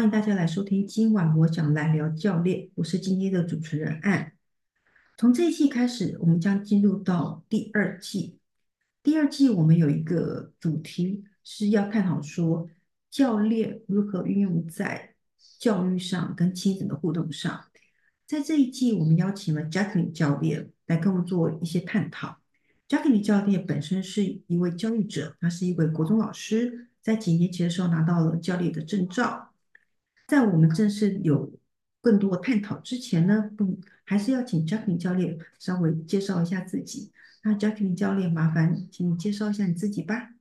[0.00, 0.86] 欢迎大家来收听。
[0.86, 4.32] 今晚我想来聊教练，我是今天的主持人安。
[5.18, 8.38] 从这一季开始，我们将进入到第二季。
[9.02, 12.70] 第二季我们有一个主题是要探讨说，
[13.10, 15.16] 教练如何运用在
[15.58, 17.66] 教育上跟亲子的互动上。
[18.26, 22.38] 在这一季，我们邀请了 Jacqueline 教练来跟我们做一些探讨。
[22.88, 29.48] Jacqueline 教练本身是一位教育者，他是一位国中老师，在几年前的时候拿到了教练的证照。
[30.30, 31.52] 在我们正式有
[32.00, 37.10] 更多探讨之前呢，不，还是要请 Jacqueline 教练稍微介绍一下自己。
[37.42, 40.34] 那 Jacqueline 教练，麻烦请你介绍一下你自己吧。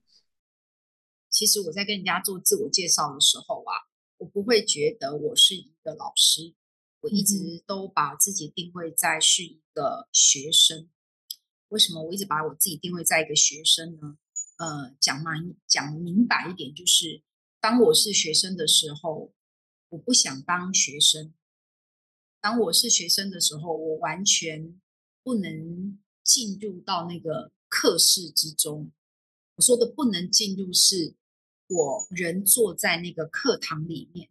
[1.31, 6.53] 其实我在跟人家做自我介绍的时候啊，我不会觉得我是一个老师，
[7.01, 10.87] 我一直都把自己定位在是一个学生。
[11.69, 14.19] 为什么我一直把我自己定位在一个学生呢？
[14.57, 17.23] 呃，讲明，讲明白一点，就是
[17.59, 19.33] 当我是学生的时候。
[19.89, 21.33] 我不想当学生。
[22.41, 24.79] 当我是学生的时候，我完全
[25.23, 28.91] 不能进入到那个课室之中。
[29.55, 31.15] 我说的不能进入，是
[31.67, 34.29] 我人坐在那个课堂里面，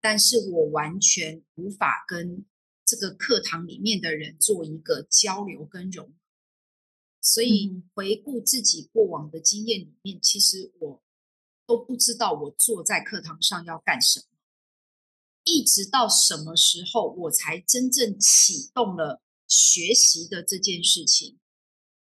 [0.00, 2.44] 但是我完全无法跟
[2.84, 6.12] 这个课堂里面的人做一个交流跟融合。
[7.22, 11.02] 所以回顾自己过往的经验里面，其实我
[11.66, 14.35] 都不知道我坐在课堂上要干什么。
[15.46, 21.38] 一直到什么时候，我才真正启动了学习的这件事情？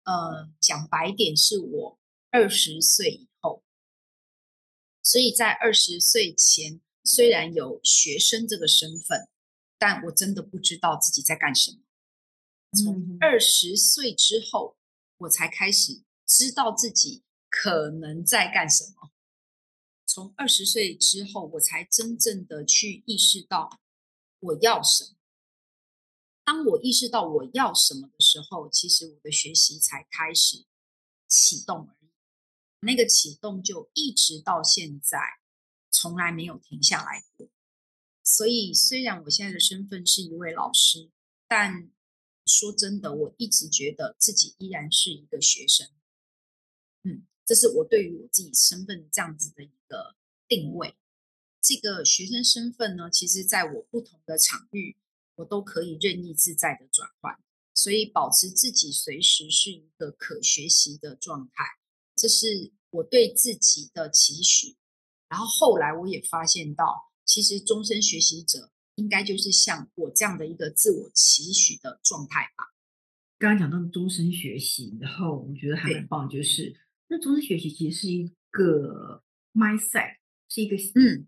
[0.03, 1.99] 呃，讲白点，是我
[2.31, 3.63] 二十岁以后。
[5.03, 9.29] 所以在二十岁前，虽然有学生这个身份，
[9.77, 11.77] 但我真的不知道自己在干什么。
[12.83, 14.75] 从二十岁之后，
[15.19, 19.11] 我才开始知道自己可能在干什么。
[20.17, 23.79] 从二十岁之后，我才真正的去意识到
[24.39, 25.15] 我要什么。
[26.43, 30.65] 当我意识到我要什么的时候，其实我的学习才开始
[31.27, 32.09] 启动而已。
[32.79, 35.19] 那个启动就一直到现在，
[35.91, 37.47] 从来没有停下来过。
[38.23, 41.11] 所以，虽然我现在的身份是一位老师，
[41.47, 41.91] 但
[42.47, 45.87] 说真的，我一直觉得自己依然是一个学生。
[47.03, 47.27] 嗯。
[47.47, 50.17] 这是我对于我自己身份这样子的一个
[50.49, 50.95] 定位。
[51.61, 54.97] 这个学生身份呢，其实在我不同的场域，
[55.35, 57.39] 我都可以任意自在的转换，
[57.73, 61.63] 所以保持自己随时是一个可学习的状态，
[62.17, 64.75] 这是我对自己的期许。
[65.29, 72.73] 然后后来我也发现到，其实终身学习者应该就是像我这样的一个自我期许的状态吧。
[73.37, 76.75] 刚刚讲到终身学习，然后我觉得还蛮棒，就是。
[77.09, 79.23] 那终身学习其实是一个
[79.53, 80.17] mindset，
[80.49, 81.25] 是一个嗯，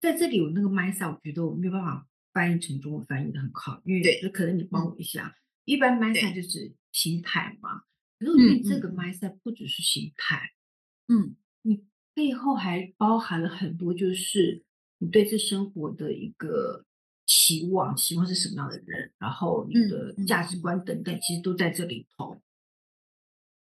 [0.00, 5.26] 在这里我那个 mindset，我觉得我没有办法翻译成中文翻译的很好，因为就可能你帮我一下。
[5.26, 5.34] 嗯、
[5.64, 7.82] 一般 mindset 就是心态嘛，
[8.18, 10.52] 可是我觉得这个 mindset 不只是心态，
[11.08, 14.62] 嗯，你背后还包含了很多，就是
[14.98, 16.84] 你对这生活的一个
[17.26, 22.40] 期望，期望是什么样的人，然后你的价值观等等，其实都在这里头。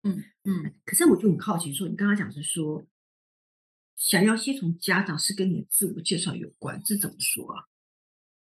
[0.08, 2.86] 嗯嗯，可是我就很好奇说，说你刚刚讲是说，
[3.96, 7.66] 想要先从家长是跟你的自我介绍有关，这怎么说啊？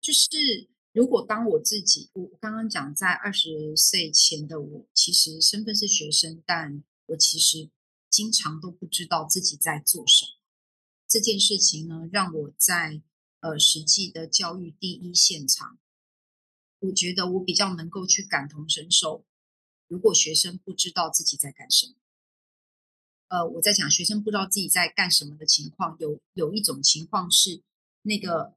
[0.02, 7.70] 就是如果当我自己，我刚刚讲在二十岁前的我，其实身份是学生，但我其实
[8.10, 10.32] 经常都不知道自己在做什么。
[11.08, 13.02] 这件事情呢，让我在
[13.42, 15.78] 呃实际的教育第一现场，
[16.80, 19.26] 我觉得我比较能够去感同身受。
[19.88, 21.94] 如果学生不知道自己在干什么，
[23.28, 27.62] 呃，我在讲学生不知道自己在干什么的情况，有有一种情况是，
[28.04, 28.56] 那个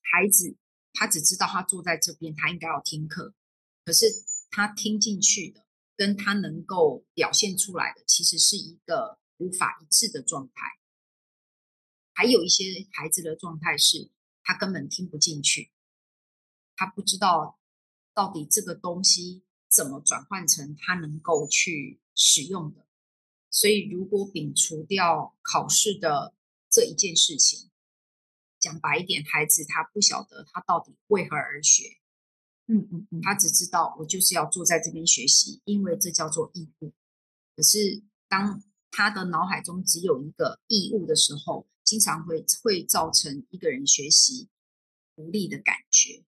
[0.00, 0.56] 孩子
[0.92, 3.34] 他只知道他坐在这边，他应该要听课，
[3.84, 4.06] 可是
[4.50, 5.64] 他听进去的
[5.96, 10.78] 跟他能够表现出来的，其实是一个无法一致的状态。
[12.12, 14.10] 还有一些孩子的状态是，
[14.42, 15.70] 他根本听不进去，
[16.76, 17.58] 他不知道
[18.12, 19.42] 到底这个东西。
[19.72, 22.86] 怎么转换成他能够去使用的？
[23.50, 26.34] 所以，如果摒除掉考试的
[26.70, 27.70] 这一件事情，
[28.58, 31.98] 讲白一点，孩子他不晓得他到底为何而学。
[32.66, 36.92] 嗯嗯嗯，他只知道我就是要坐在这边学习，因为这叫做义务。
[37.56, 44.48] 可是，当他的脑海中只有一个义务的时候，经常会会造成一个人学习
[45.16, 46.24] 无力的感觉。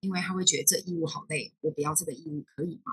[0.00, 2.92] 因为他会觉得这义务好累，我不要这个义务，可以吗？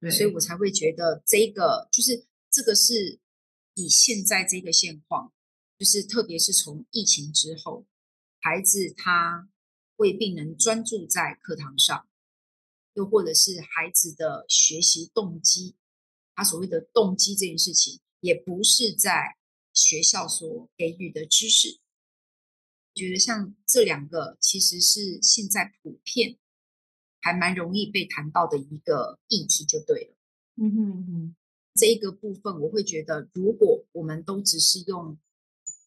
[0.00, 3.18] 对，所以我才会觉得这个就是这个是
[3.74, 5.32] 以现在这个现况，
[5.78, 7.86] 就是特别是从疫情之后，
[8.40, 9.48] 孩子他
[9.96, 12.08] 未必能专注在课堂上，
[12.94, 15.76] 又或者是孩子的学习动机，
[16.34, 19.36] 他所谓的动机这件事情，也不是在
[19.72, 21.78] 学校所给予的知识。
[22.96, 26.38] 觉得像这两个，其实是现在普遍
[27.20, 30.16] 还蛮容易被谈到的一个议题，就对了。
[30.56, 31.36] 嗯哼嗯哼，
[31.74, 35.18] 这一个部分，我会觉得，如果我们都只是用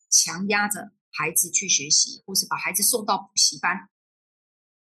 [0.09, 3.89] 强压着孩子去学习，或是把孩子送到补习班，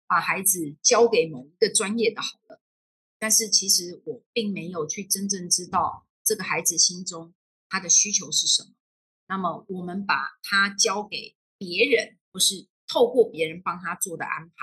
[0.08, 2.60] 把孩子交给某一个专业的好了，
[3.20, 7.34] 但是其实我并没有去真正知道这个孩子心中
[7.70, 8.72] 他的需求是什么。
[9.28, 11.36] 那么我们把他交给
[11.66, 14.54] 别人，或是透过别人帮他做的安排，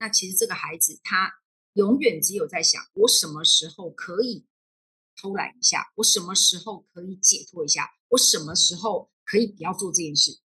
[0.00, 1.32] 那其实这个孩子他
[1.74, 4.44] 永远只有在想：我什么时候可以
[5.14, 5.92] 偷懒一下？
[5.94, 7.88] 我什么时候可以解脱一下？
[8.08, 10.40] 我什么时候可以不要做这件事？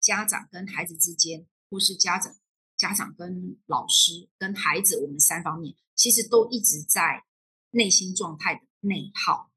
[0.00, 2.32] 家长跟孩子之间，或是家长、
[2.76, 7.24] 家长跟老师、跟孩子，我们三方面其实都一直在
[7.72, 9.50] 内心状态的内耗。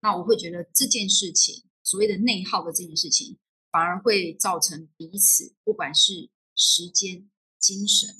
[0.00, 3.38] 那我会觉得这件事情，所谓的内耗的这件事情，
[3.72, 7.28] 反而会造成彼此不管是时间、
[7.58, 8.14] 精神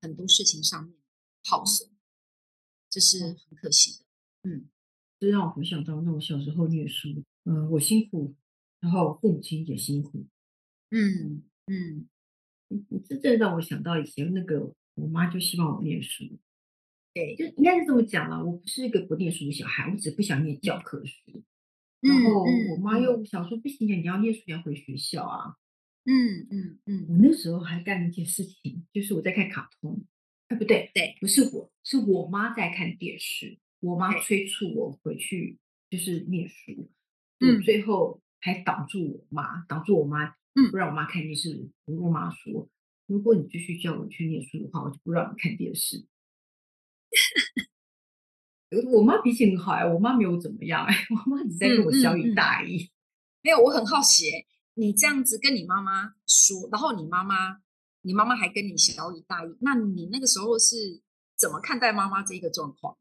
[0.00, 0.96] 很多事情上面
[1.44, 1.90] 耗损，
[2.88, 4.06] 这是很可惜的。
[4.48, 4.70] 嗯，
[5.20, 8.34] 这让我回想到那我小时候念书，嗯、呃，我辛苦，
[8.80, 10.26] 然后父母亲也辛苦。
[10.90, 12.08] 嗯嗯，
[13.06, 16.24] 这这让我想到以前那个，我妈就希望我念书。
[17.12, 18.44] 对，就应该是这么讲了。
[18.44, 21.42] 我不是一个不念书的小孩，我只不想念教科书。
[22.00, 25.56] 然后我妈又想说：“不行，你要念书，你要回学校啊。”
[26.04, 27.06] 嗯嗯嗯。
[27.08, 30.04] 我那时候还干了一件事情，就是我在看卡通。
[30.48, 33.58] 哎，不对，对，不是我，是我妈在看电视。
[33.80, 35.58] 我妈催促我回去，
[35.90, 36.90] 就是念书。
[37.40, 41.68] 嗯，最后还挡住我妈，挡住我妈，嗯，不让我妈看电视。
[41.86, 42.68] 我跟我妈说
[43.06, 46.06] ：“如果你继续叫我去念书的话，我就不让你看电视。”
[48.92, 52.76] 我妈脾气很好哎，我妈没有怎么样哎， 我妈只在跟我小以大义。
[52.76, 52.90] 嗯嗯嗯。
[53.42, 57.58] 没有，我很好奇哎，你这样子跟你妈妈说，然后你妈妈，
[58.02, 61.00] 你妈妈还跟你小以大义，那你那个时候是
[61.36, 62.96] 怎么看待妈妈这一个状况？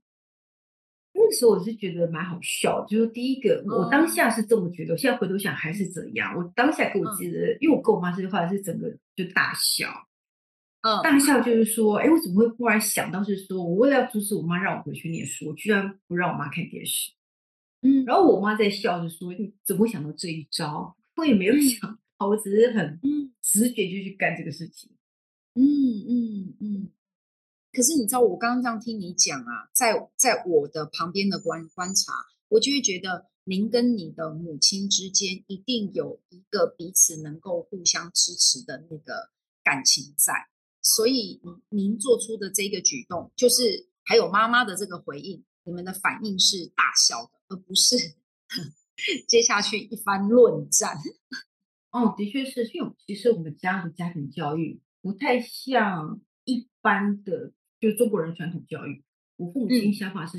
[1.13, 6.35] 那个时候我是觉得蛮好笑，就是第一个，我当下是这么觉得，我现在回头想还是怎样。
[6.37, 9.87] 我当下给我记得，嗯、因为我跟我妈这句话是整个就大笑。
[11.03, 17.11] 大笑就是说，哎，我怎么会忽然想到是说，我为了要阻止我妈让我回去念书，我居然不让我妈看电视。
[17.81, 20.95] 嗯，然后我妈在笑着说，你怎么会想到这一招？
[21.15, 22.99] 我也没有想到，我只是很
[23.41, 24.91] 直觉就去干这个事情。
[25.55, 26.91] 嗯嗯嗯。
[27.71, 32.13] 可是你知道，我刚刚这样听你讲啊，在在我的旁边的观观察，
[32.49, 39.31] 我就会觉得，您跟你的母亲之间一定有一个彼此能够互相支持的那个
[39.63, 40.33] 感情在。
[40.87, 47.97] 所以，您您做出的这个举动，就是还有妈妈的这个回应，你们的反应是大笑的，而不是
[49.27, 50.95] 接下去一番论战。
[51.89, 59.03] 哦，的确是，因为其实我们家的家庭教育不太像一般的，就是中国人传统教育。
[59.37, 60.37] 我父母亲想法是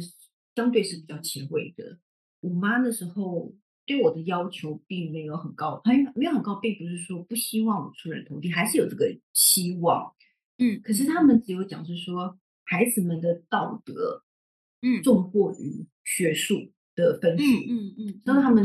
[0.54, 1.84] 相对是比较前卫的。
[1.84, 1.98] 嗯、
[2.42, 3.52] 我妈那时候
[3.84, 10.14] 对我的要求并没有很高，还没有很高，并不是说不希望我出人头地，还是有这个希望。
[10.58, 14.24] 嗯，可是他们只有讲是说，孩子们的道德，
[14.82, 18.64] 嗯，重过于学术的分数，嗯嗯，然后他们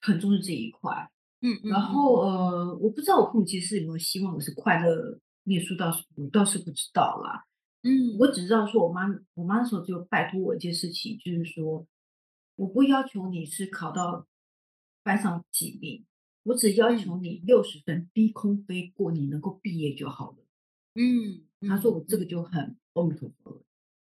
[0.00, 1.10] 很重视这一块，
[1.40, 7.44] 嗯，然后呃，我不知道我父母其实有没有希望我是快乐念书，倒是我倒是不知道啦，
[7.82, 8.30] 嗯，我。
[8.30, 9.02] 只知道说我妈
[9.34, 11.86] 我妈那时候就拜托我一件事情，就是说，
[12.56, 14.26] 我不要求你是考到
[15.02, 16.04] 班上几名，
[16.44, 20.43] 我只要求你六十分低空飞过，你能够毕业就好了。
[20.94, 23.64] 嗯，他说我这个就很阿弥陀佛了，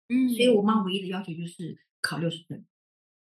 [0.09, 0.63] 嗯，所以我。
[0.63, 2.67] 妈唯一的要求就是考六十分，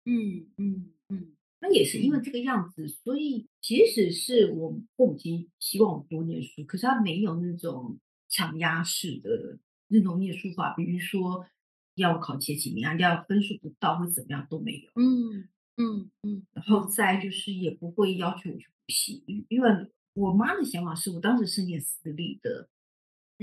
[0.05, 7.99] 嗯嗯嗯，那也是因为这个样子，所以即使是我父母亲希望我多念书，可是他没有那种
[8.29, 11.47] 强压式的那种念书法，比如说
[11.95, 19.71] 要考前几名啊，要分数不到或怎么样都没有，嗯嗯嗯，然后再就是也不会要求我去补习，因为
[20.15, 22.71] 我妈的想法是我当时是念私立的。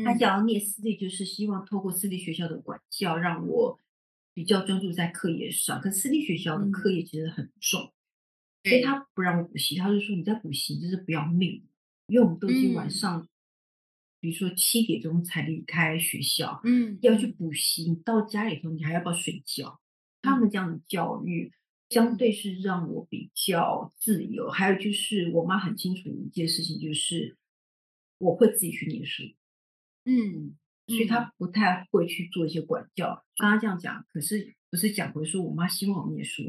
[0.04, 3.80] 他想要念私立，就是希望透过私立学校的管教，让我
[4.34, 5.80] 比较专注在课业上。
[5.82, 7.94] 可私立学校的课业其实很重，
[8.64, 9.76] 嗯、所以他不让我补习。
[9.76, 11.64] 他就说：“你在补习就是不要命，
[12.08, 13.30] 因为我们都已经晚上，嗯、
[14.20, 17.90] 比如说七点钟才离开学校，嗯，要去补习。
[17.90, 19.80] 你到家里头，你还要不要睡觉？”
[20.24, 21.52] 他们这样的教育，
[21.90, 24.50] 相对是让我比较自由。
[24.50, 27.38] 还有就是我妈很清楚一件事情，就是
[28.20, 29.24] 我会自己去念书，
[30.06, 30.56] 嗯，
[30.88, 33.26] 所以他不太会去做一些管教。
[33.38, 36.44] 刚刚这样讲，可是不是讲回说我妈希望我念书，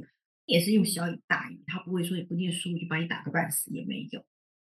[0.46, 4.25] 也是用小以大以，他不会说你不念书就把你打个半死，也没有。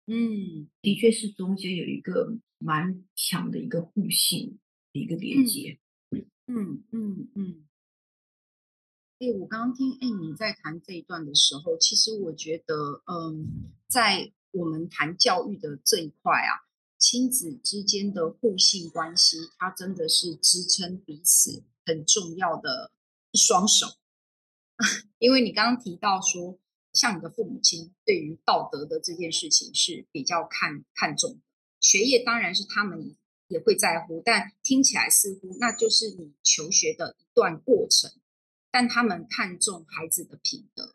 [0.06, 4.58] 嗯，的确是中间有一个蛮强的一个互信
[4.92, 5.78] 的一个连接。
[6.46, 7.66] 嗯嗯嗯。
[9.18, 16.54] 哎、嗯，我刚刚听哎你在谈这一段的时候，其实我觉得，嗯，在我们谈教育的这一块啊，
[16.98, 22.92] 亲子之间的互信关系，它真的是支撑彼此很重要的
[23.30, 23.86] 一双手。
[25.18, 26.58] 因为你刚刚提到说。
[26.92, 31.40] 像你的父母亲对于道德的这件事情是比较看看重的，
[31.78, 33.14] 学业当然是他们
[33.48, 38.10] 也会在乎，但听起来似乎那就是你求学的一段过程，
[38.70, 40.94] 但他们看重孩子的品德，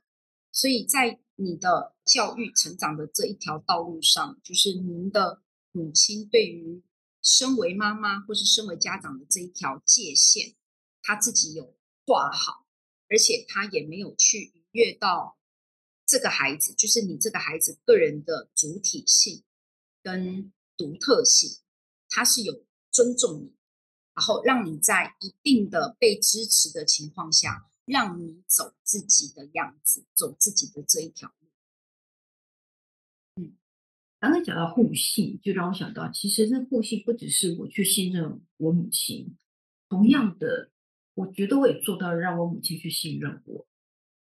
[0.52, 6.84] 所以在你的教育成长的这一条道路上，就是您的母亲对于
[7.22, 10.56] 身为妈妈或是身为家长的这一条界限，
[11.02, 11.76] 他自己有
[12.06, 12.66] 画好，
[13.10, 15.38] 而且他也没有去逾越到。
[16.04, 19.44] 这个孩子就是你这个孩子个人的主体性
[20.04, 21.62] 跟独特性，
[22.10, 23.56] 他是有尊重你，
[24.14, 31.34] 然后让你在一定的被支持的情况下，让你走自己的样子，走自己的这一条。
[34.22, 39.36] 刚才讲到互信，就让我想到，其实那互信不只是我去信任我母亲，
[39.90, 40.70] 同样的，
[41.16, 43.68] 我觉得我也做到让我母亲去信任我。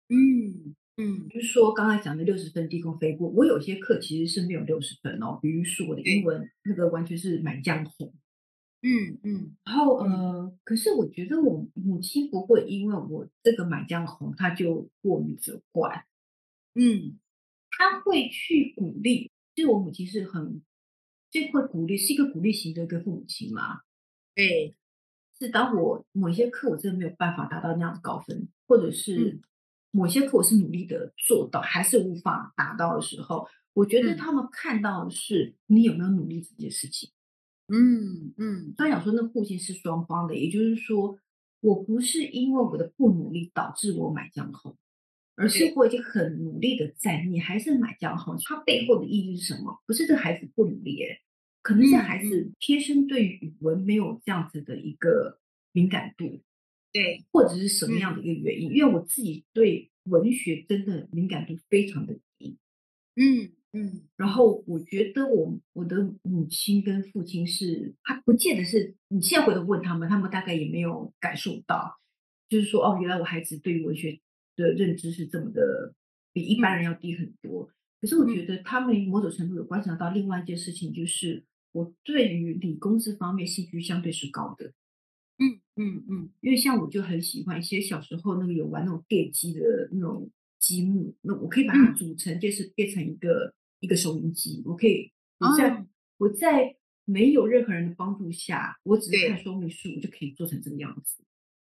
[0.08, 0.74] 嗯。
[0.96, 5.38] 嗯，就是说刚才讲的六十分低空飞过，我有些课其实是没有六十分哦。
[5.40, 8.12] 比如说我的英文那个完全是满江红，
[8.82, 9.56] 嗯嗯。
[9.64, 16.04] 然后呃，可是我觉得我母亲不会因为我这个满江红，她就过于责怪，
[16.74, 17.18] 嗯，
[17.70, 19.30] 她会去鼓励。
[19.54, 20.62] 其实我母亲是很
[21.30, 23.80] 最会鼓励，是一个鼓励型的一个父母亲嘛。
[24.34, 24.74] 对，
[25.38, 29.32] 是当我某些课我真的没有办法达到那样的高分，或者是。
[29.32, 29.42] 嗯
[29.92, 37.10] 某些课我是努力的做到，还是无法达到的时候，我觉得他们看到的是你有没有努力这件事情。
[37.66, 41.18] 嗯嗯，他想说那父亲是双方的，也就是说，
[41.58, 44.76] 我不是因为我的不努力导致我满江红，
[45.40, 48.36] 而是我已经很努力的在，你还是满江红。
[48.44, 49.80] 它背后的意义是什么？
[49.86, 51.18] 不是这孩子不努力，诶，
[51.62, 55.38] 可能这孩子天生对于语文没有这样子的一个
[55.72, 56.42] 敏感度。
[56.92, 58.70] 对，或者是什么样的一个原因？
[58.70, 62.58] 嗯、因为我自己对文学真的敏感度非常的低，
[63.14, 64.02] 嗯嗯。
[64.16, 71.96] 然后我觉得我我的母亲跟父亲是，他不见得是你现在回头问他们，他们大概也没有感受到，
[72.48, 74.20] 就是说哦，原来我孩子对于文学
[74.60, 75.94] 的认知是这么的
[76.32, 77.64] 比一般人要低很多。
[77.64, 84.72] 嗯、可是我觉得他们某种程度有观察到另外一件事情，就是我对于理工这方面兴趣相对是高的。
[85.38, 94.62] 嗯嗯嗯，因为像我就很喜欢一些小时候那个有玩那种电机的那种积木，那我可以把它组成，就是变成一个、嗯、一个收音机。
[94.66, 95.86] 我可以我在、哦、
[96.18, 96.76] 我在
[97.06, 101.24] 没有任何人的帮助下，我只是看说明书，我就可以做成这个样子。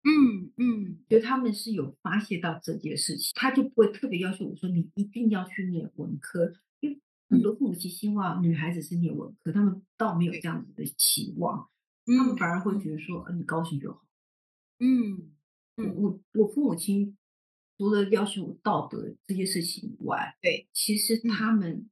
[0.08, 11.70] 嗯嗯，就他们是有发泄到这件事情，他就不会特别要求我说你一定要去念文科，因为很多父母亲希望女孩子是念文科，他们倒没有这样子的期望。
[12.06, 14.02] 他们反而会觉得说，嗯、你高兴就好。
[14.80, 15.30] 嗯，
[15.76, 17.18] 嗯我我父母亲
[17.78, 21.90] 除了要求我道德这些事情以外，对，其实他们，嗯、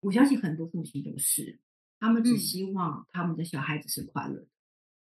[0.00, 1.60] 我相信很多父母亲都是，
[1.98, 4.48] 他们只希望他们的小孩子是快乐的。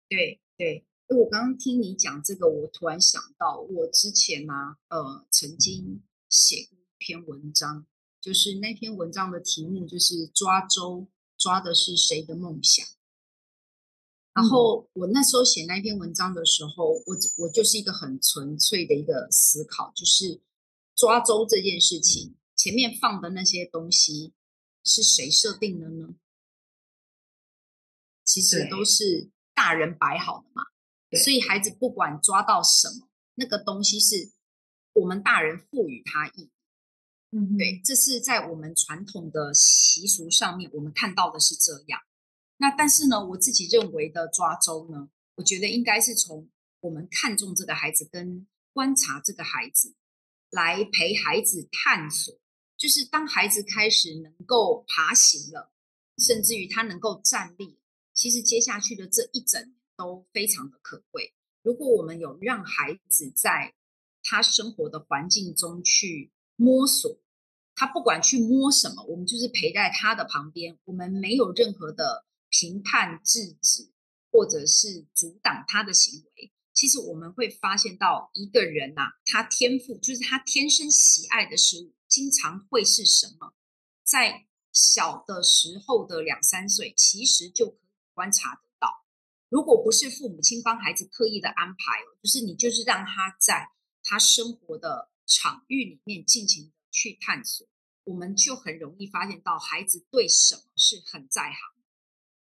[0.08, 0.84] 对对，
[1.18, 7.88] 我刚刚听你讲这个，我突然想到，我之前呢、啊，呃，曾经写过一篇文章，
[8.22, 12.86] 就是那篇文章的题目就是抓周，抓的是谁的梦想？
[14.34, 20.40] 然后我那时候写那篇文章的时候，我我就是一个很纯粹的一个思考，就是
[20.96, 24.34] 抓周这件事情，前面放的那些东西
[24.84, 26.14] 是谁设定的呢？
[28.24, 30.68] 其实都是大人摆好的嘛。
[31.18, 34.32] 所以孩子不管抓到什么，那个东西是
[34.94, 36.52] 我们大人赋予他意义。
[37.32, 42.02] 嗯，对，这是在我们传统的习俗上面，我们看到的是这样。
[42.58, 46.50] 那但是呢，我自己认为的抓周呢，我觉得应该是从
[46.82, 49.96] 我们看重这个孩子跟观察这个孩子，
[50.50, 52.36] 来陪孩子探索。
[52.78, 55.72] 就是当孩子开始能够爬行了，
[56.18, 57.78] 甚至于他能够站立，
[58.14, 61.34] 其实接下去的这一整年都非常的可贵。
[61.62, 63.76] 如果我们有让孩子在
[64.24, 67.20] 他生活的环境中去摸索。
[67.76, 73.90] 他不管去摸什么，我们就是陪在他的旁边，我们没有任何的评判、制止
[74.30, 76.52] 或者是阻挡他的行为。
[76.74, 83.54] 其实我们会发现到一个人呐、啊，他天赋就是他天生喜爱的事物，经常会是什么？
[84.04, 88.69] 在小的时候的两三岁，其实就可以观察得。
[89.50, 93.68] 如果不是父母亲帮孩子刻意的安排，就是你就是让他在
[94.04, 97.68] 他生活的场域里面尽情去探索，
[98.04, 101.60] 我们就很容易发现到孩子对什么是很在行。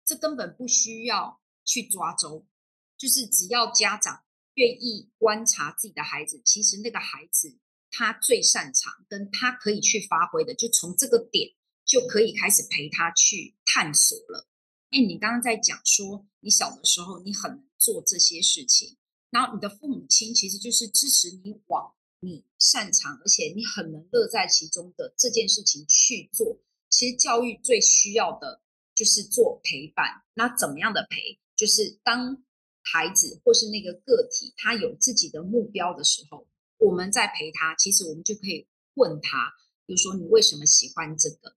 [0.05, 2.47] 这根本不需要去抓周。
[2.95, 4.23] 就是只要家长
[4.53, 7.57] 愿意观察自己的孩子，其实那个孩子
[7.91, 11.49] 他最擅长跟他可以去发挥的，就从这个点
[11.83, 14.47] 就可以开始陪他去探索了。
[14.93, 18.95] 哎，你刚刚在讲说你小的时候你很能做这些事情，
[19.31, 26.59] 然后你的父母亲其实就是支持你往你擅长而且你很能乐在其中的这件事情去做。
[26.91, 28.61] 其实教育最需要的
[28.93, 30.05] 就是做陪伴。
[30.35, 31.39] 那怎么样的陪？
[31.55, 32.43] 就是当
[32.83, 36.47] 孩子或是那个个体，他有自己的目标的时候，
[36.77, 39.51] 我们在陪他，其实我们就可以问他，
[39.87, 41.55] 比如说你为什么喜欢这个？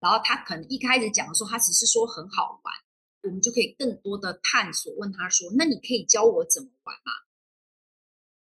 [0.00, 2.74] 然后他可能一开始讲的时候，他只是说很好玩，
[3.22, 7.12] 我们就可以更多的探索，问他说：“那你可以教我怎么玩吗？”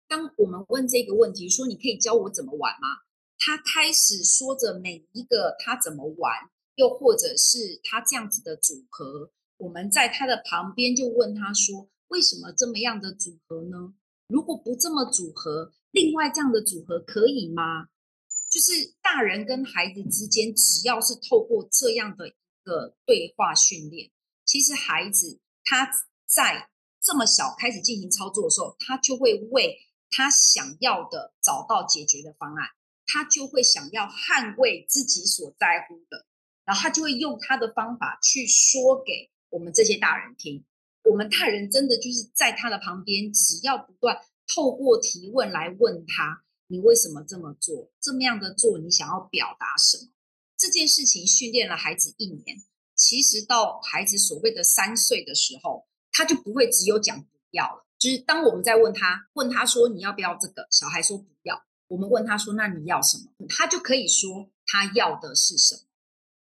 [0.09, 2.89] 当我们问这个问题，说你可以教我怎么玩吗？
[3.39, 6.33] 他开始说着每一个他怎么玩，
[6.77, 11.89] 又或者是他这样子的组合，我们在他的旁边就问他说。
[12.09, 13.93] 为什么这么样的组合呢？
[14.29, 17.89] 如果不这么组合，另外这样的组合可以吗？
[18.57, 22.33] 就是大人跟孩子之间，只要是透过这样的一
[22.65, 24.11] 个对话训练，
[24.47, 25.91] 其实孩子他
[26.25, 26.71] 在
[27.03, 29.77] 这么小开始进行操作的时候，他就会为
[30.11, 32.67] 他想要的找到解决的方案，
[33.05, 36.25] 他就会想要捍卫自己所在乎的，
[36.65, 40.65] 然后他就会用他的方法去说给我们这些大人听。
[41.03, 47.91] 我们大人真的就是在他的旁边，只要不断透过提问来问他：“你为什么这么做？
[48.01, 50.13] 这么样的做，你想要表达什么？”
[50.59, 52.57] 这件事情训练了孩子一年，
[52.95, 57.87] 其实到孩子所谓的三岁的时候，他就不会只有讲不要了。
[57.99, 61.65] 就是当我们在问他，问他说：“你要不要这个？”小孩说不要。
[61.89, 65.83] 我们问他说：“那你要什么？”他就可以说他要的是什么，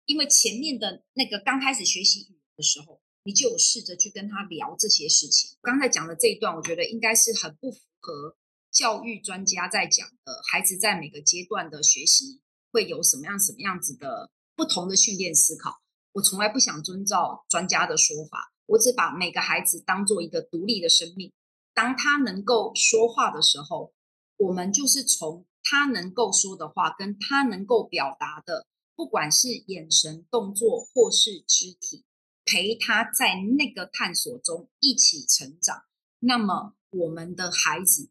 [0.05, 3.01] 因为前面的那个刚开始学习语言的时候。
[3.25, 5.57] 你就有试着去跟他聊这些事情。
[5.61, 8.35] 刚才讲的这一段，我觉得应该是很不符合
[8.73, 15.79] 教育专家在讲的，孩子在每个阶段的学习会有什么样什么样子的不同的训练思考。
[16.13, 21.31] 我从来不想遵照专家的说法，我只把每个孩子当做一个独立的生命。
[21.73, 23.93] 当他能够说话的时候，
[24.37, 32.03] 我们就是从他能够说的话，跟他能够表达的，不管是眼神、动作或是肢体。
[32.45, 35.85] 陪他在那个探索中一起成长，
[36.19, 38.09] 那么我们的孩子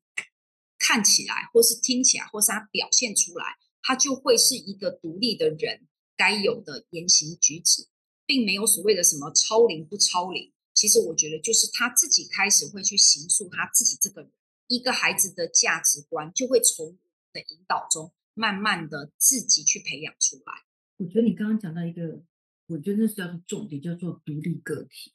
[0.82, 3.44] 看起来，或是听起来，或是他表现出来，
[3.82, 7.86] 他就会是一个独立的人该有的言行举止，
[8.26, 10.52] 并没有所谓的什么超龄不超龄。
[10.74, 14.32] 其实我觉得，就是他自己开始会去形塑他自己这个人，
[14.66, 16.98] 一个孩子的价值观就会从我
[17.32, 20.52] 的引导中慢慢的自己去培养出来。
[20.96, 22.24] 我觉得你刚刚讲到一个。
[22.68, 25.12] 我觉得那是叫做重点，叫做独立个体。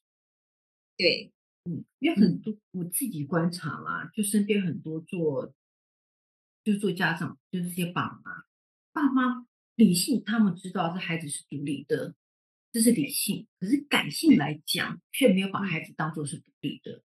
[0.95, 1.33] 对，
[1.67, 5.53] 嗯，因为很多我自己观察啦，就身边很多做，
[6.63, 8.45] 就是做家长，就是这些爸妈，
[8.93, 12.15] 爸妈理性，他们知道这孩子是独立的，
[12.71, 13.47] 这是理性。
[13.59, 17.03] 可是感性来讲，却没有把孩子当做是独立的。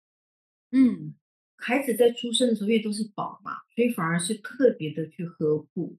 [0.72, 1.14] 嗯，
[1.56, 5.96] 孩子在出生的时候，因为都是宝嘛，所以反而是特别的去呵护，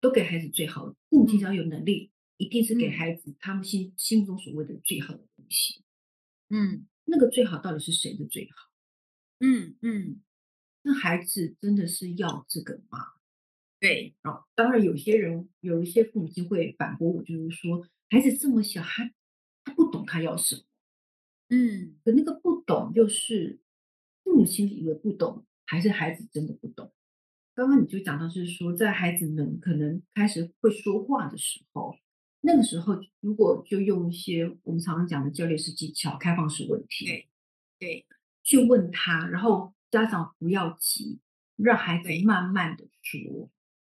[0.00, 0.96] 都给孩子最好的。
[1.08, 2.10] 父母亲只要有能力。
[2.38, 5.84] 一定是给孩子他们心心目中所谓的最好的东西，
[6.48, 8.70] 嗯，那个最好到底是谁的最好？
[9.40, 10.22] 嗯嗯，
[10.80, 13.00] 那孩子真的是要这个吗？
[13.78, 19.12] 对，哦，当然有些人有一些父母亲会反驳我，就是说孩子这么小，他
[19.62, 20.62] 他不懂他要什么，
[21.50, 23.60] 嗯，可那个不懂，就是
[24.24, 26.94] 父母亲以为不懂，还是孩子真的不懂？
[27.54, 31.94] 刚刚你就讲到是说，在孩子们可能开始会说话的时候。
[32.44, 37.28] 那个时候，如果就用一些我们常常讲的教练式技巧、开放式问题，对，
[37.78, 38.06] 对，
[38.42, 41.20] 去问他，然后家长不要急，
[41.56, 43.48] 让孩子慢慢的说。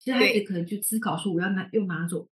[0.01, 2.29] 其实孩子可能就思考说，我要拿用哪种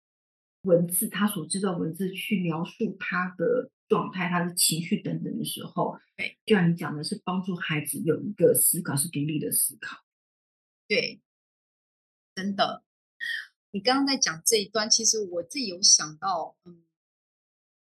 [0.61, 9.97] 文字，他所知道文字去描述他的状态、他的情绪等等的时候，对，就像你讲的是帮助孩子有一个思考，是独立的思考。
[10.87, 11.19] 对，
[12.33, 12.85] 真的。
[13.71, 16.83] 你刚刚在讲这一段，其实我自己有想到，嗯，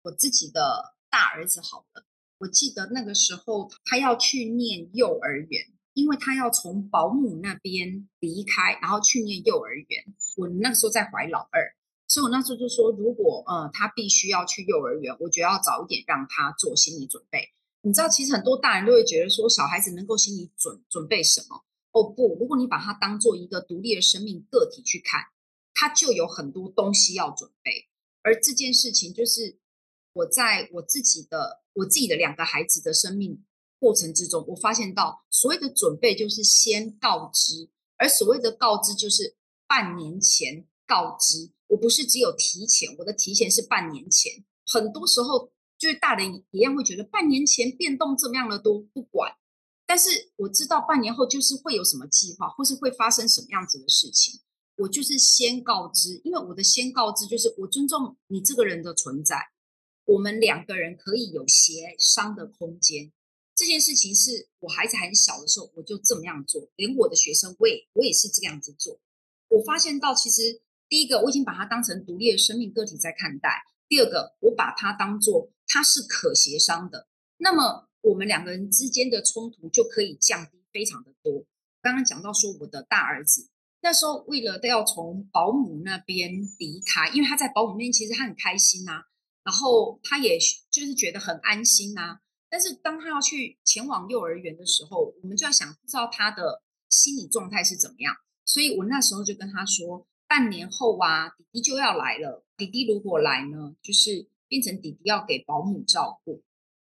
[0.02, 2.04] 我自己的大儿子好了，
[2.38, 10.04] 我记得那个时候他要去念幼儿园，因为他要从保姆那边离开，然后去念幼儿园。
[10.36, 11.74] 我那个时候在怀老二，
[12.06, 17.48] 所以我那时候就说，如果呃他必须要去幼儿园，我觉得要早一点让他做心理准备。
[17.80, 21.64] 你知道，其实很多大人都会觉得说，小孩子能够心理准准备什么？
[21.92, 25.24] 哦不，如果你把他当做一个独立的生命个体去看。
[25.80, 27.88] 他就有很多东西要准备，
[28.20, 29.58] 而这件事情就是
[30.12, 33.42] 我在我自己的我自己的两个孩子的生命
[33.78, 41.50] 过程之中，我发现到所谓的准备就是先告知，而所谓的告知就是半年前告知。
[41.68, 44.44] 我不是只有提前，我的提前是半年前。
[44.66, 49.32] 很多时候就是大人一样会觉得半年前变动怎么样了都，不管。
[49.86, 54.40] 但是我知道半年后就是会有什么计划，或是会发生什么样子的事情。
[54.80, 59.36] 我就是先告知，因为我的先告知就是我尊重你这个人的存在，
[60.06, 63.12] 我们两个人可以有协商的空间。
[63.54, 68.98] 这件事情是我孩子很小的时候，我就这么样做，连我的学生我也我也是这个样子做。
[69.48, 73.50] 我发现到其实第一个我已经把他当成独立的生命个体在看待，
[73.86, 81.44] 第二个我把他当做他是可协商的，那么我们两个人之间的冲突就可以降低非常的多。
[81.82, 83.49] 刚刚讲到说我的大儿子。
[83.82, 89.04] 那时候为了都要从保姆那边离开，因为他在保姆那边其实他很开心呐、啊，
[89.42, 90.38] 然后他也
[90.70, 92.20] 就是觉得很安心呐、啊。
[92.50, 98.14] 但是当他要去前往幼儿园的时候，我们就要想知道他的心理状态是怎么样。
[98.44, 102.44] 所以我那时候就跟他说，半年后啊，弟弟就要来了。
[102.56, 106.42] 弟弟如果来呢，就是变成弟弟要给保姆照顾。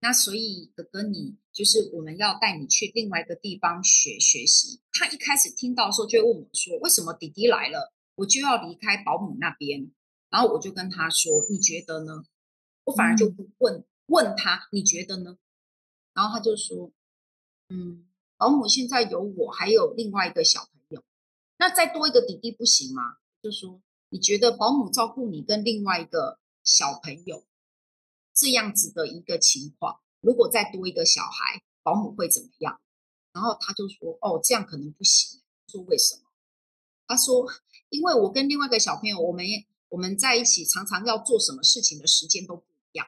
[0.05, 4.81] 那所以哥哥，你就是我们要带你去另外一个地方学学习。
[4.91, 9.93] 他一开始听到的时候，就会问我说：“为什么弟弟来了，我就要离开保姆那边？”
[10.29, 12.25] 然后我就跟他说：“你觉得呢？”
[12.83, 15.39] 我反而就不问问他：“你觉得呢？”
[16.15, 16.91] 然后他就说
[17.71, 18.05] ：“嗯，
[18.37, 21.05] 保姆现在有我，还有另外一个小朋友，
[21.59, 27.45] 那再多一个弟弟不行吗？”就说：“你觉得保姆照顾你跟另外一个小朋友？”
[28.43, 32.81] 这样子的一个情况，如果再多一个小孩，保姆会怎么样？
[33.33, 36.23] 然后他就说：“哦，这样可能不行。”说为什么？
[37.07, 37.47] 他说
[37.89, 39.47] ：“因为我跟另外一个小朋友，我们
[39.91, 43.07] 我们在一起，常常要做什么事情的时间都不一样。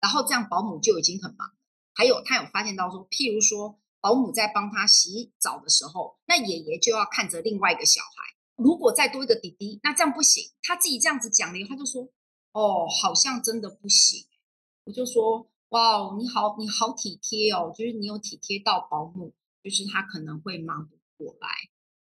[0.00, 1.52] 然后这样保姆就已经很忙。
[1.92, 8.08] 还有他有发现到说，譬如说保姆在帮他洗澡的时候，那爷爷就要看着另外一个小孩。
[8.56, 10.50] 如果再多一个弟弟，那这样不行。
[10.62, 12.08] 他自己这样子讲了以后，他就说。”
[12.54, 14.24] 哦，好像真的不行。
[14.84, 21.48] 我就说，哇，你好，你好体贴哦，就是你有体贴到保姆，就是他可能会忙不过来。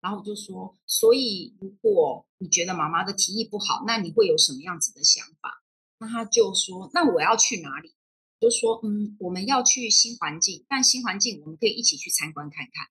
[0.02, 5.64] 然后我就说，所以如果你觉得妈妈的提议不好，那你会有什么样子的想法？
[6.00, 7.96] 那他就说，那我要去哪里？
[8.42, 12.88] 就说，嗯，我们要去新环境，但新环境我们可以一起去参观看看。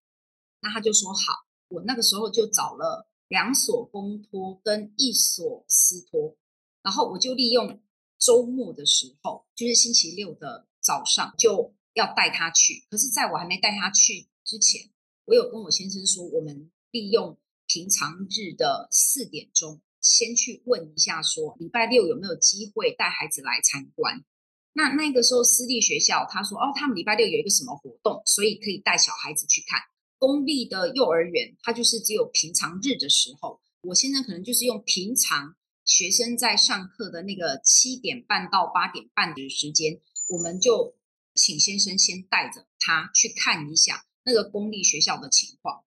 [0.63, 6.35] 那他就说好，我那个时候就找了两所公托跟一所私托。
[6.83, 7.81] 然后我就利用
[8.19, 12.85] 周末的时候，就是星期六的早上，就要带他去。
[12.91, 14.91] 可是，在我还没带他去之前，
[15.25, 24.25] 我有跟我先生说，我们利用平常日的四点钟，先去问一下，说礼拜六有没有机会带孩子来参观。
[24.73, 29.81] 那那个时候私立学校他说，哦，他们礼拜六有一个什么活动，所以可以带小孩子去看。
[30.19, 35.55] 公立的幼儿园，他就是只有平常日的时候，我现在可能就是用平常。
[35.85, 40.95] 学生在上课的那个七点半到八点半的时间，我们就
[41.35, 45.85] 请先生先带着他去看一下那个公立学校的情况。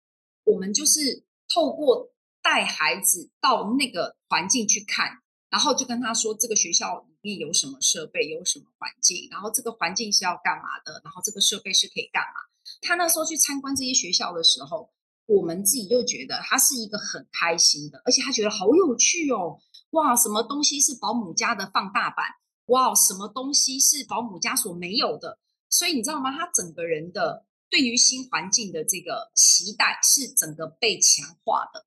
[0.44, 12.40] 我们就是透过带孩子到那个环境去看，然后就跟他说这个学校里面有什么设备，有什么环境，然后这个环境是要干嘛的，然后这个设备是可以干嘛。
[12.80, 14.90] 他那时候去参观这些学校的时候，
[15.26, 19.58] 我们自己就觉得他是一个很开心的，而且他觉得好有趣哦。
[19.90, 22.26] 哇，什么东西是保姆家的放大版？
[22.66, 25.38] 哇，什么东西是保姆家所没有的？
[25.68, 26.30] 所以你知道吗？
[26.36, 31.86] 他整个人的对于新环境的这个期待是整个被强化的，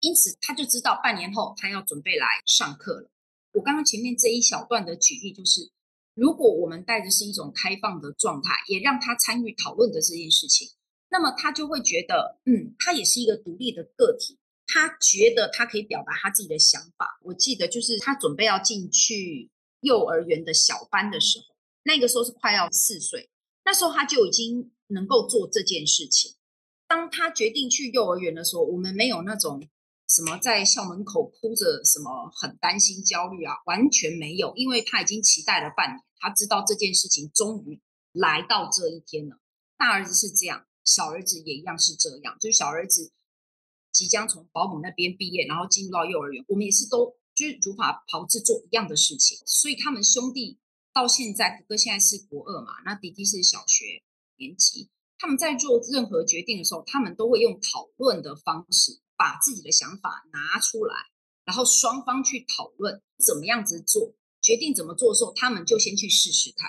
[0.00, 3.10] 因此他就知道半年后他要准备来上课了。
[3.52, 5.70] 我刚刚前面这一小段的举例就是，
[6.14, 10.68] 如果我们带着是一种开放的状态，也让他参与讨论的这件事情，
[11.08, 14.38] 那么他就会觉得，嗯，他也是一个独立的个体。
[14.66, 17.18] 他觉得他可以表达他自己的想法。
[17.22, 19.50] 我记得就是他准备要进去
[19.80, 23.28] 幼儿园的小班的时候，那个时候是快要四岁，
[23.64, 26.34] 那时候他就已经能够做这件事情。
[26.86, 29.66] 当他决定去幼儿园的时候，我们没有那种
[30.08, 37.80] 什么在校门口哭着，什么很担心、焦虑啊，完全没有，因为他已经期待了半年，他知道这件事情终于
[38.12, 39.38] 来到这一天了。
[39.76, 43.12] 大儿子是这样，小儿子也一样是这样，就是小儿子
[43.94, 50.58] 即将从保姆那边毕业，然后进入到幼儿园，我们也是都就是如法炮制做一样的事情，所以他们兄弟
[50.92, 54.02] 到现在，哥哥现在是国二嘛，那弟弟是小学
[54.36, 54.90] 年级。
[55.16, 60.94] 他们在做任何决定的时候，他们都会用讨论的方式把自己的想法拿出来，
[61.44, 66.68] 然后双方去讨论怎么样子做，决定怎么做的时候，他们就先去试试看。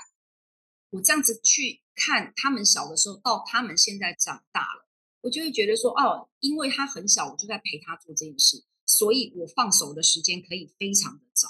[0.92, 4.85] 我这样子去看他们小的时候，到他们现在长大了，
[5.26, 11.48] 我就会觉得说，哦，因为他很小，我就在陪他做这件事，所以我放手的时间可以非常的早，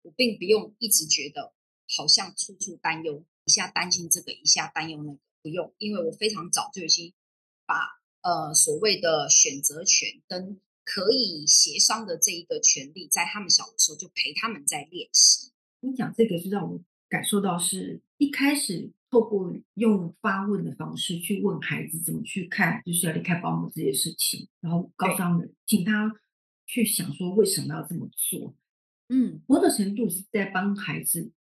[0.00, 1.52] 我并不用一直觉得
[1.96, 5.18] 好像处处担忧，一下担心这个，一下担忧那个。
[5.42, 7.12] 不用，因为我非常早就已经
[7.66, 15.52] 把呃所谓的选择权跟可以协商的这一个权利，在他们小的时候就陪他们在练习。
[15.80, 26.14] 你讲这个是让我感受到，是一开始透过用发问的方式去问孩子怎么去看，就是要离开保姆这件事情，然后告诉他们，请他
[26.66, 28.54] 去想说为什么要这么做。
[29.08, 31.32] 嗯，某种程度是在帮孩子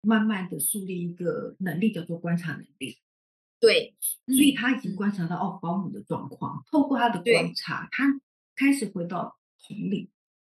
[0.00, 2.98] 慢慢的树立一个能力，叫做观察能力。
[3.58, 6.62] 对，所以他已经观察到、嗯、哦，保姆的状况。
[6.70, 8.04] 透过他的观察，他
[8.54, 9.36] 开始回到
[9.66, 10.10] 同理，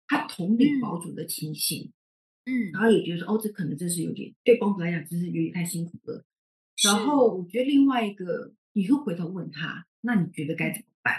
[0.07, 1.93] 他同理保姆的情形，
[2.47, 6.25] 嗯，然后也觉得说，哦，这可能真是有点对保姆来讲，真是有点太辛苦了。
[6.85, 11.15] 然后我觉得另外一个，你会回头问他，那你觉得该怎么办？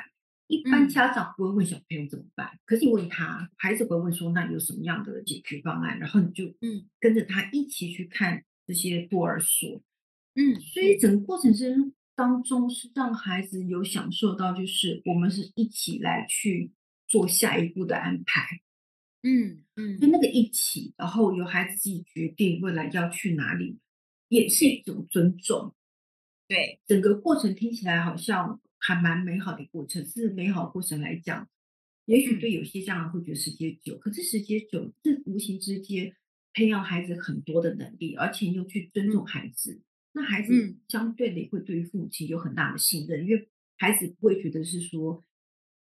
[0.47, 5.97] 一般家长不会问小朋友怎么办，嗯、可是你问他，孩子会问说，那有什么样的解决方案？
[5.99, 9.81] 然后你就嗯，跟着他一起去看这些托儿所。
[10.35, 11.75] 嗯，所以整个过程是
[12.15, 16.71] 当中是让孩子有享受到，就是我们是一起来去
[17.07, 18.41] 做下一步的安排。
[19.23, 23.79] 嗯嗯，就那个一起，然后由孩子自己决定未来要去哪里，
[24.33, 25.73] 也是一种尊重。
[26.47, 30.05] 对，整个过程听起来好像还蛮美好的过程。
[30.05, 31.47] 是美好的过程来讲，
[32.05, 36.15] 也许对有些家长会觉得时间久，可是时间久，是无形之间
[36.53, 39.73] 培养孩子很多的能力，而且又去尊重孩子。
[39.73, 39.83] 嗯
[40.15, 45.19] 那孩子相对的会对于父母亲有很大的信任，嗯、因为孩子不会觉得是说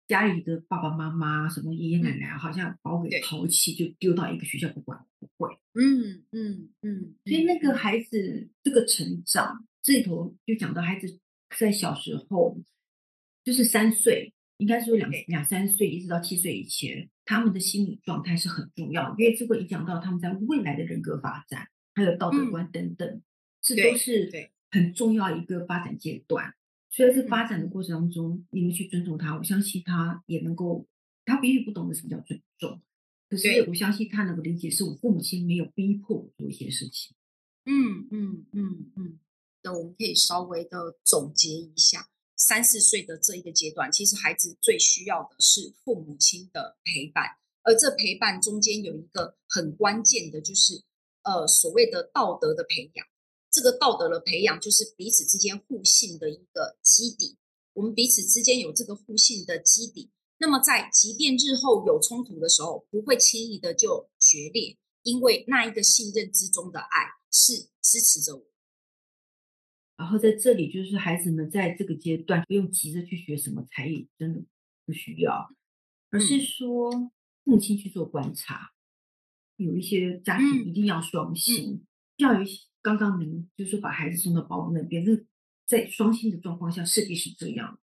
[0.08, 5.58] 家里的爸爸妈妈、什么爷爷奶奶好像把我给抛弃，就丢到一个学校不管，不会。
[5.74, 7.15] 嗯嗯嗯。
[7.26, 11.20] 所以那个孩子这个成长，这里头就讲到孩子
[11.58, 12.58] 在小时候，
[13.44, 23.08] 就是三岁，应该是说两两三岁一直到七岁以前，他们的心理状态是很重要，因为这会影响到他们在未来的人格发展，还有道德观等等。
[23.08, 23.22] 嗯
[23.68, 24.30] 这都是
[24.70, 26.54] 很重要一个发展阶段，
[26.95, 30.88] 所以在发展的过程当中，你们去尊重他，我相信他也能够，
[31.25, 32.81] 他也许不懂得什么叫尊重，
[33.29, 37.13] 可是我相信他能够理解，是我父母亲没有逼迫我做一些事情。
[37.65, 39.19] 嗯嗯嗯嗯，
[39.62, 47.25] 那我们可以稍微的总结一下，三四岁的这一个阶段，其实孩子最需要的是父母亲的陪伴，
[47.63, 50.81] 而这陪伴中间有一个很关键的，就是
[51.23, 53.05] 呃所谓的道德的培养。
[53.56, 57.38] 这个道德的培养，就是彼此之间互信的一个基底。
[57.72, 68.44] 我们彼此之间有这个互信的基底，那么在即便日后有冲突的时候，不会轻易的就决裂，因为那一个信任之中的爱是支持着我。
[69.96, 74.44] 然后在这里，就是孩子们在这个阶段不用急着去学什么才艺，真的
[74.86, 75.56] 不需要，
[76.10, 77.12] 而是说父
[77.46, 78.74] 母亲去做观察。
[79.56, 81.86] 有一些家庭一定要双薪，
[82.18, 82.46] 教育。
[82.86, 85.12] 刚刚您就是说把孩子送到保姆那边，那
[85.65, 87.80] 在双薪的状况下，势必是这样的。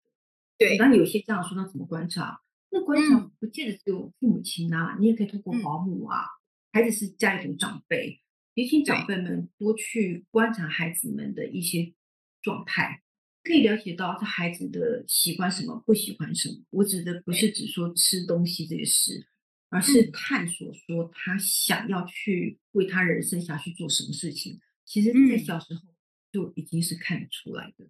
[0.57, 2.41] 对，那有些家长说，那怎么观察？
[2.71, 6.21] 那观察不见得只有父母亲啊，嗯、你也可以通过保姆啊。
[6.21, 6.31] 嗯、
[6.73, 8.21] 孩子是家里的长辈，
[8.55, 11.93] 也请长辈们多去观察孩子们的一些
[12.41, 13.03] 状态，
[13.43, 16.63] 可以了解到这孩子的喜欢什么，不喜欢什么。
[16.71, 19.27] 我指的不是只说吃东西这个事，
[19.69, 24.61] 而是探索说他想要去为他人生下去做什么事情。
[24.93, 25.81] 其实，在小时候
[26.31, 27.89] 就已经是看得出来的。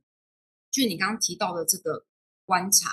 [0.71, 2.07] 就你刚刚提到的这个
[2.45, 2.93] 观察，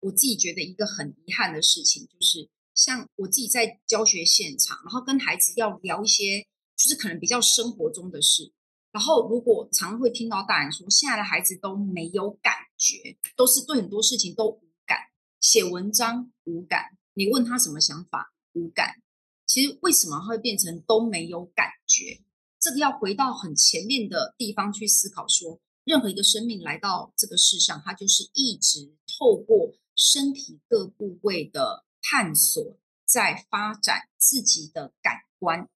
[0.00, 8.52] 我自己觉得一个很遗憾的事情，就是像我自己在教学现场，然后跟孩子要聊一些，就是可能比较生活中的事。
[8.90, 14.98] 然后，如果常会听到大人说，现在的孩子都没有感觉，都是对很多事情都无感，
[15.38, 19.00] 写文章无感，你问他什么想法无感。
[19.46, 22.23] 其实为什么会变成都没有感觉？
[22.64, 35.68] 这个要回到很前面的地方去思考说，任何一个生命来到这个世上，它就是一直透过身体各部位的探索，在发展自己的感官。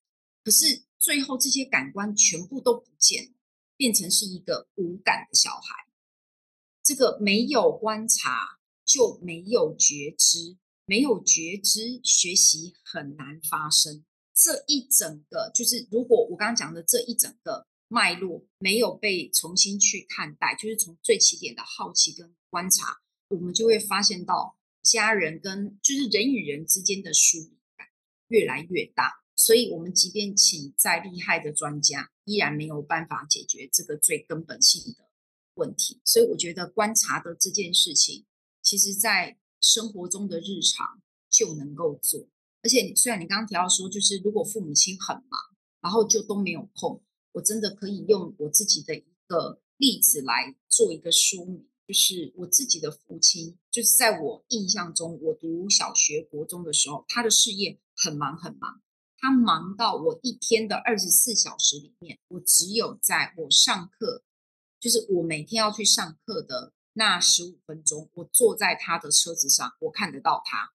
[0.42, 3.32] 可是最后这些感官全部都不见了，
[3.76, 5.86] 变成是一个无感的小孩。
[6.82, 14.06] 这个没有观察就没有觉知，没有觉知，学习很难发生。
[14.40, 22.98] 这一整个就是，如果我刚刚讲的这一整个脉络没有被重新去看待，就是从最起点的好奇跟观察，
[23.30, 27.88] 我们就会发现到家人跟就是人与人之间的疏离感
[28.28, 29.24] 越来越大。
[29.34, 35.10] 所以，我们即便请再厉害的专家，依然没有办法解决这个最根本性的
[35.54, 36.00] 问题。
[36.04, 38.24] 所以，我觉得观察的这件事情，
[38.62, 42.28] 其实在生活中的日常就能够做。
[42.62, 45.40] 而且，虽然你刚刚提到说，就是如果父母亲很忙，
[45.80, 58.82] 然后就都没有空，我真的可以用我自己的一个例子来做一个说明，就是我自己的父亲，就是在我印象中，我读小学、国中的时候，他的事业很忙很忙，
[59.16, 64.24] 他忙到我一天的二十四小时里面，我只有在我上课，
[64.80, 70.72] 就是我每天要去上课的那十五分钟，我坐在他的车子上，我看得到他。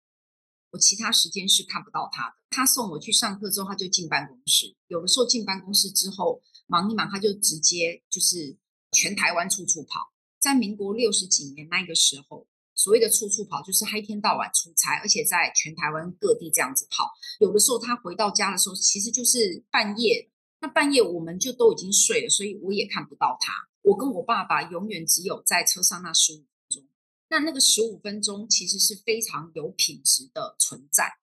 [0.73, 2.35] 我其他时间是看不到他的。
[2.49, 4.75] 他送我去上课之后，他就进办公室。
[4.87, 8.57] 有的时候进办公室之后忙一忙，他就直接就是
[8.91, 10.11] 全台湾处处跑。
[10.39, 17.11] 在民国六十几年那个时候，所谓的处处跑就是黑天到晚出差，而且在全台湾各地这样子跑。
[17.39, 20.27] 有的时候他回到家的时候，其实就是半夜。
[20.59, 23.53] 那半夜我们就都已经睡了，所以我也看不到他。
[23.83, 26.45] 我跟我爸爸永远只有在车上那十五。
[27.33, 31.17] 那那个十五分钟其实是非常有品质的存在。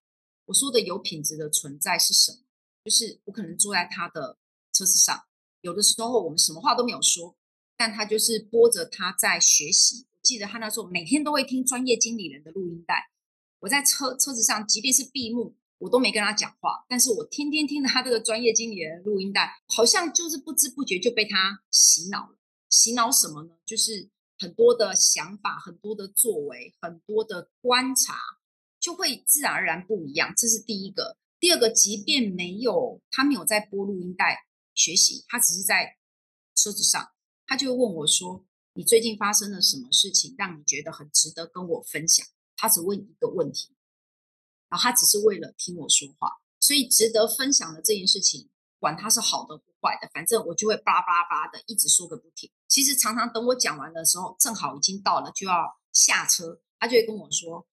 [0.46, 2.38] 我说的有品质的存在是什么？
[2.84, 4.36] 就是我可能坐在他的
[4.72, 5.22] 车子上，
[5.60, 7.36] 有的时候我们什么话都没有说，
[7.76, 10.08] 但他就是播着他在学习。
[10.10, 13.12] 我记得他那时候每天都会听专业经理人的录音带。
[13.60, 22.36] 我在车车子上，即便是闭目，我都没跟他讲话，但是我天天听着他这个专业经理人录音带，好像就是不知不觉就被他洗脑了。
[22.68, 23.52] 洗脑什么呢？
[23.64, 24.10] 就是。
[24.40, 28.18] 很多的想法，很多的作为，很多的观察，
[28.80, 30.32] 就会自然而然不一样。
[30.34, 31.18] 这是第一个。
[31.38, 35.98] 第二个，即便没有他没有在播录音带学习，他只是在
[36.54, 37.12] 车子上，
[37.46, 42.26] 他就问我说：“你最近发生了什么事情，让你觉得很值得跟我分享？”
[42.56, 43.74] 他只问一个问题，
[44.70, 48.48] 然后他只是为了听我说话，所以值得分享的这件事情，
[48.78, 52.50] 管他是好的不坏的，反正我就会叭叭叭的一直说个不停。
[52.70, 57.66] 其实常常等我讲完的时候，正好已经到了就要下车，他就会跟我说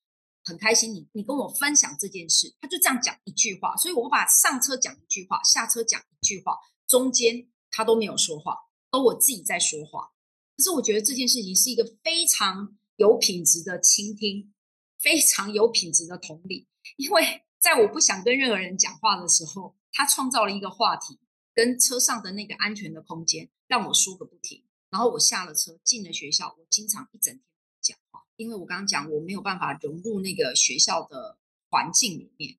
[0.44, 6.58] 很开心你，你跟我分享这件事，他就这样讲一句话，所以我把上车讲一句话，下车讲一句话，
[6.88, 8.58] 中间他都没有说话，
[8.90, 10.12] 都我自己在说话。
[10.56, 14.52] 可是我觉得这件事情是一个非常有品质的倾听，
[15.00, 21.20] 非常有品质的同理，因为在我不想跟任何人讲话的时候，他创造了一个话题，
[21.54, 24.64] 跟车上的那个安全的空间，让我说个不停。
[24.90, 26.56] 然后我下了车，进了学校。
[26.58, 27.44] 我经常一整天
[27.82, 31.38] 讲话，因为我刚刚讲我没有办法融入那个学校的
[31.70, 32.58] 环境里面。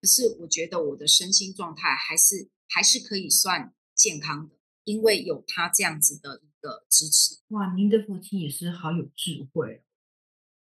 [0.00, 7.38] 可是我觉得我的身心状态还是还是可以算健康的，因为有他这样子的一个支持。
[7.48, 9.82] 哇，您的父亲也是好有智慧。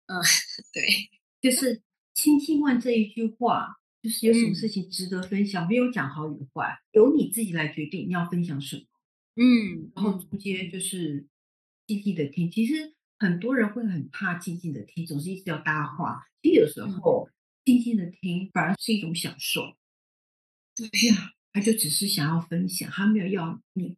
[0.08, 0.22] 嗯，
[0.74, 1.84] 对，就是
[2.14, 8.84] 轻轻问这一句话，就是有什么事情值得分享，嗯、没有讲好与坏，由你自己来决定你要分享什么。
[9.36, 11.28] 嗯，然后中间就是
[11.88, 12.52] 静静的听。
[12.52, 16.26] 其实很多人会很怕静静的听，总是一直要搭话。
[16.42, 17.30] 其实有时候
[17.63, 19.62] 静静的听反而是一种享受。
[20.76, 23.96] 对呀，他就只是想要分享，他没有要你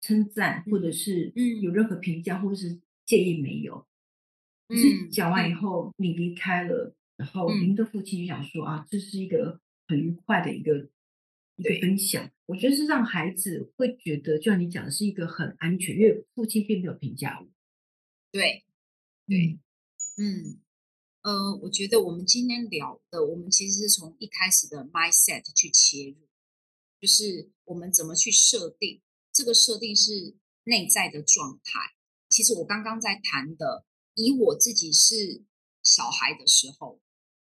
[0.00, 3.86] 称赞，或者是嗯有任何评价，或者是建议没有。
[4.68, 10.90] 可是讲完以后你离开了，然后您的父亲就想说啊，这是一个很愉快的一个。
[11.58, 17.46] 一个分享，我觉得是让孩子会觉得，就像你讲的，是一个很安全，因为父亲并没有评价我。
[18.30, 18.64] 对，
[19.26, 19.58] 对，
[20.16, 20.60] 嗯，
[21.22, 26.28] 呃，我觉得我们今天聊的，我们其实是从一开始的 mindset 去切入，
[27.00, 31.80] 就是我们怎么去设定，这个设定是内在的状态。
[32.28, 33.84] 其实我刚刚在谈的，
[34.14, 35.42] 以我自己是
[35.82, 37.00] 小孩的时候。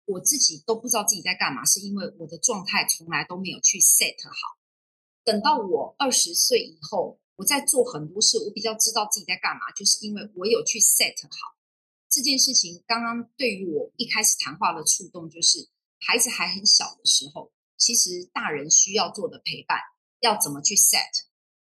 [0.09, 4.56] 我自己都不知道自己在干嘛，是因为我的状态从来都没有去 set 好。
[5.27, 11.59] 等到我二十岁以后，我在做很多事，我比较知道自己在干嘛，就是因为我有去 set 好
[12.09, 12.85] 这件事情。
[12.87, 15.69] 刚刚对于我一开始谈话的触动，就是
[15.99, 19.81] 孩子还很小的时候，其实大人需要做的陪伴，
[20.21, 21.27] 要怎么去 set？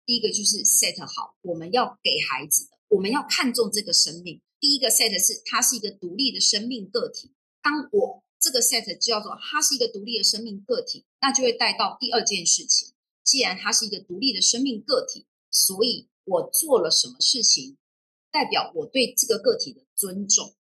[0.06, 4.42] 第一个就是 set 好，我们要给孩子的，我们要看重这个生命。
[4.60, 7.32] 第一个 set 是他是一个独立的生命个体。
[7.62, 12.94] 当我这个 set 叫做它是一个独立的生命个体，那就会带到第二件事情。
[13.26, 17.76] 既然它是一个独立的生命个体，所以我做了什么事情，
[18.32, 20.56] 代表我对这个个体的尊重。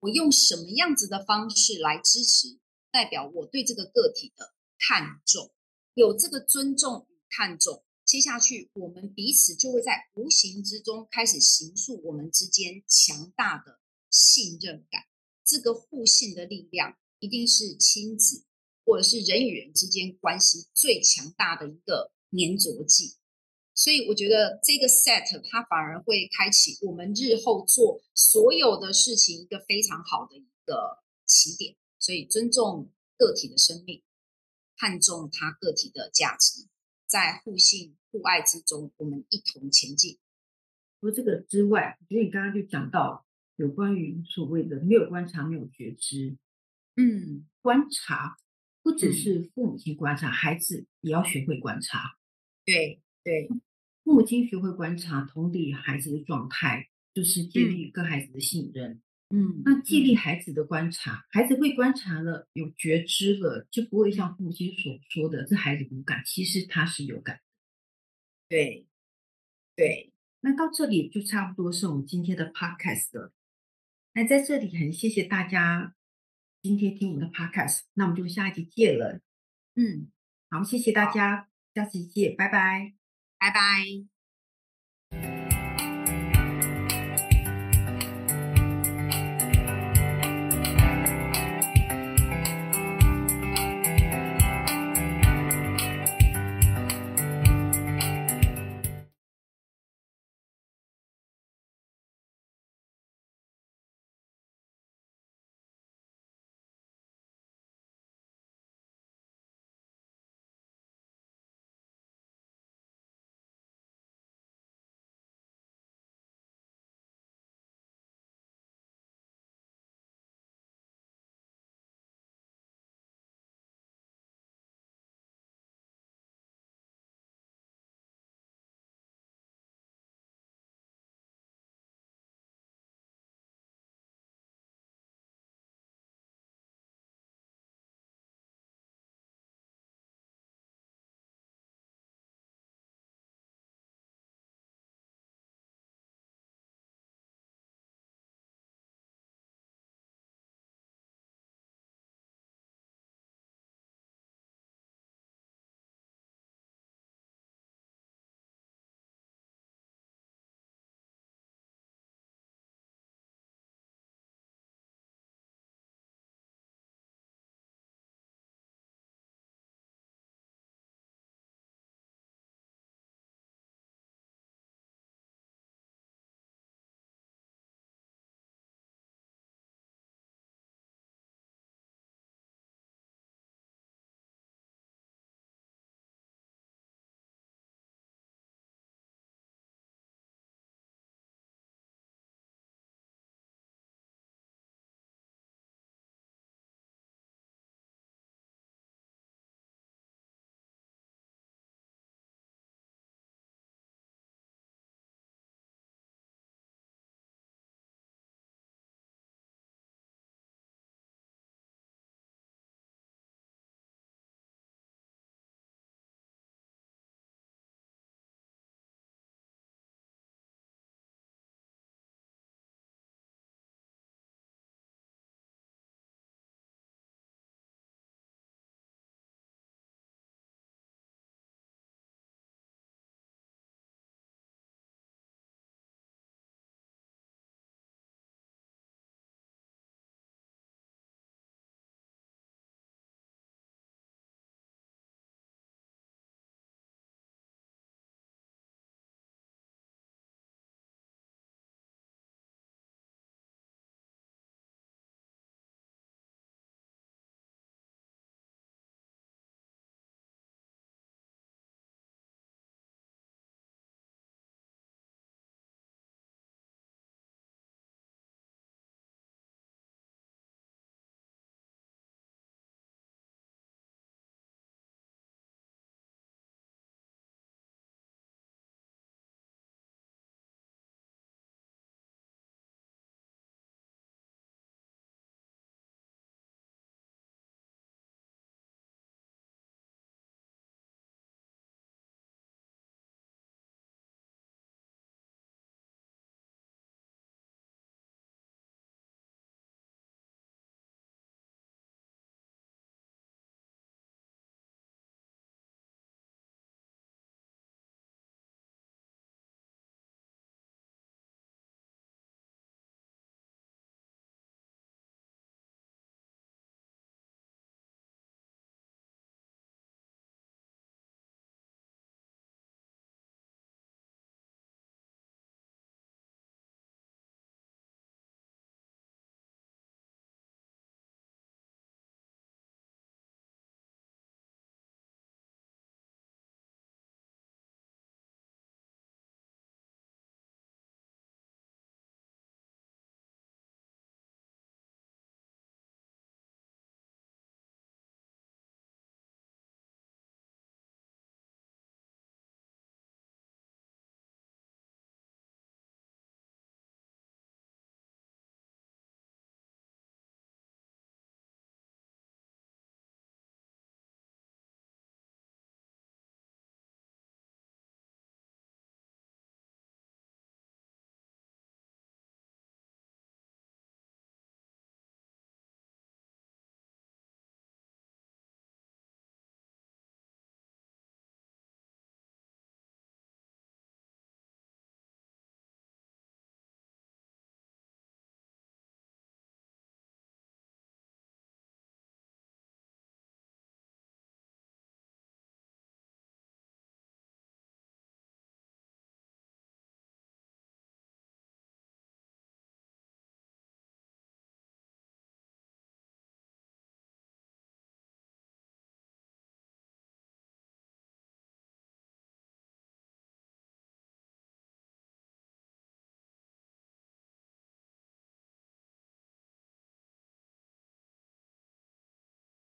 [0.00, 2.58] 我用什么样子的方式来支持，
[2.90, 5.52] 代表我对这个个体的看重。
[5.94, 15.02] 有这个尊重与看重，接下去我们彼此就会在无形之中开始形塑我们之间强大的信任感。
[15.44, 18.44] 这个互信的力量，一定是亲子
[18.88, 23.16] 或者是人与人之间关系最强大的一个粘着剂。
[23.74, 31.76] 所以我觉得这个 set 它反而会开启我们日后做所有的事情一个非常好的一个起点。
[31.98, 34.02] 所以尊重个体的生命。
[34.80, 36.68] 看重他个体的价值，
[37.04, 40.20] 在互信互爱之中，我们一同前进。
[41.00, 43.26] 除了这个之外，我觉得你刚刚就讲到
[43.56, 46.36] 有关于所谓的没有观察，没有觉知。
[46.94, 48.36] 嗯，观察
[48.88, 52.16] 不只是父母亲观察，嗯、孩子也要学会观察。
[52.64, 53.46] 对对，
[54.02, 58.92] 父母亲学会观察，同理孩子的状态，就是建立跟孩子的信任。
[58.92, 67.38] 嗯嗯，那建立孩子的观察，孩子会观察了，有觉知了，就不会像父母亲所说的这孩子无感，其实他是有感。
[68.48, 68.86] 对，
[69.76, 70.14] 对。
[70.40, 73.34] 那到这里就差不多是我们今天的 podcast 了。
[74.14, 75.94] 那在这里很谢谢大家
[76.60, 79.20] 今天听我们的 podcast，那我们就下一集见了。
[79.76, 80.10] 嗯，
[80.50, 82.94] 好，谢谢大家，下次见，拜拜，
[83.38, 85.47] 拜拜。